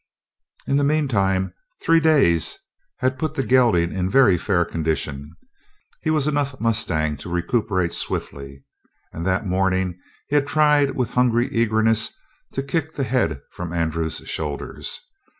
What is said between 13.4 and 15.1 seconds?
from Andrew's shoulders.